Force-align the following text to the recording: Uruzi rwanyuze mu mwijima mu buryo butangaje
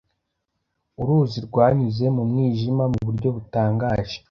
Uruzi 1.01 1.37
rwanyuze 1.47 2.05
mu 2.15 2.23
mwijima 2.29 2.83
mu 2.91 2.99
buryo 3.07 3.29
butangaje 3.35 4.17